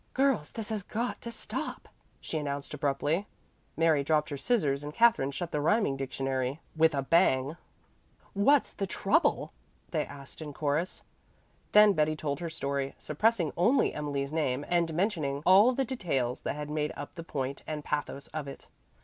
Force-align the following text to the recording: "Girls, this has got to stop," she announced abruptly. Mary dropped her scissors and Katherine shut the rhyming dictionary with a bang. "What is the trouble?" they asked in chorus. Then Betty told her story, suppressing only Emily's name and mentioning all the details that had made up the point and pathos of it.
"Girls, 0.15 0.49
this 0.49 0.69
has 0.69 0.81
got 0.81 1.21
to 1.21 1.29
stop," 1.29 1.87
she 2.19 2.39
announced 2.39 2.73
abruptly. 2.73 3.27
Mary 3.77 4.03
dropped 4.03 4.31
her 4.31 4.35
scissors 4.37 4.83
and 4.83 4.95
Katherine 4.95 5.29
shut 5.29 5.51
the 5.51 5.61
rhyming 5.61 5.95
dictionary 5.95 6.59
with 6.75 6.95
a 6.95 7.03
bang. 7.03 7.55
"What 8.33 8.65
is 8.65 8.73
the 8.73 8.87
trouble?" 8.87 9.53
they 9.91 10.03
asked 10.03 10.41
in 10.41 10.53
chorus. 10.53 11.03
Then 11.73 11.93
Betty 11.93 12.15
told 12.15 12.39
her 12.39 12.49
story, 12.49 12.95
suppressing 12.97 13.53
only 13.55 13.93
Emily's 13.93 14.33
name 14.33 14.65
and 14.67 14.91
mentioning 14.91 15.43
all 15.45 15.71
the 15.71 15.85
details 15.85 16.41
that 16.41 16.55
had 16.55 16.71
made 16.71 16.91
up 16.97 17.13
the 17.13 17.21
point 17.23 17.61
and 17.67 17.85
pathos 17.85 18.25
of 18.29 18.47
it. 18.47 18.65